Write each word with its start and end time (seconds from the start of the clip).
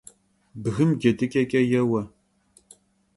Bgım 0.63 0.91
cedıç'eç'e 1.01 1.61
yêue. 1.71 2.03